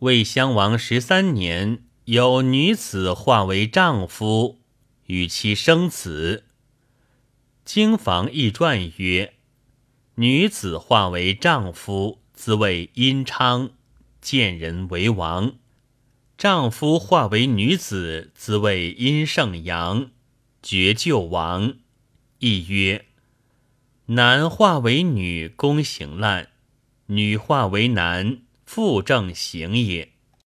[0.00, 4.60] 魏襄王十三年，有女子化为丈夫，
[5.06, 6.44] 与其生子。
[7.64, 9.34] 经房异传曰：
[10.14, 13.70] 女子化为丈夫，兹谓阴昌，
[14.20, 15.54] 见人为王；
[16.36, 20.12] 丈夫化为女子，兹谓阴盛阳，
[20.62, 21.74] 绝救亡。
[22.38, 23.04] 亦曰：
[24.06, 26.44] 男化为女，宫行滥；
[27.06, 28.42] 女化为男。
[28.68, 30.06] 复正行也。